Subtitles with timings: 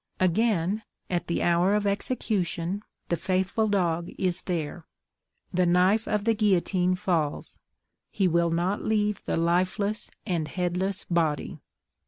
[0.19, 0.81] Again,
[1.11, 4.87] at the hour of execution, the faithful dog is there;
[5.53, 7.55] the knife of the guillotine falls
[8.09, 11.59] he will not leave the lifeless and headless body.